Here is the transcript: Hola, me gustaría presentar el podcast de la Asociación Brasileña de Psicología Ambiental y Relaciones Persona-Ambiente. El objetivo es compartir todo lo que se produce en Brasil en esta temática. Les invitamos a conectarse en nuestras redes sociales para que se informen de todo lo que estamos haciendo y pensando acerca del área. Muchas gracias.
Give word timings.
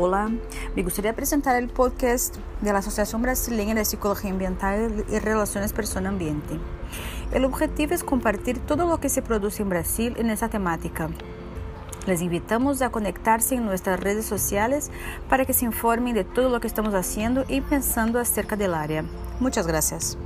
Hola, 0.00 0.30
me 0.76 0.84
gustaría 0.84 1.12
presentar 1.12 1.56
el 1.56 1.68
podcast 1.68 2.36
de 2.60 2.72
la 2.72 2.78
Asociación 2.78 3.20
Brasileña 3.20 3.74
de 3.74 3.84
Psicología 3.84 4.30
Ambiental 4.30 5.04
y 5.10 5.18
Relaciones 5.18 5.72
Persona-Ambiente. 5.72 6.56
El 7.32 7.44
objetivo 7.44 7.94
es 7.94 8.04
compartir 8.04 8.60
todo 8.60 8.86
lo 8.86 9.00
que 9.00 9.08
se 9.08 9.22
produce 9.22 9.64
en 9.64 9.70
Brasil 9.70 10.14
en 10.16 10.30
esta 10.30 10.48
temática. 10.48 11.10
Les 12.06 12.22
invitamos 12.22 12.80
a 12.80 12.90
conectarse 12.90 13.56
en 13.56 13.64
nuestras 13.64 13.98
redes 13.98 14.24
sociales 14.24 14.92
para 15.28 15.44
que 15.44 15.52
se 15.52 15.64
informen 15.64 16.14
de 16.14 16.22
todo 16.22 16.48
lo 16.48 16.60
que 16.60 16.68
estamos 16.68 16.94
haciendo 16.94 17.44
y 17.48 17.60
pensando 17.60 18.20
acerca 18.20 18.54
del 18.54 18.74
área. 18.74 19.04
Muchas 19.40 19.66
gracias. 19.66 20.16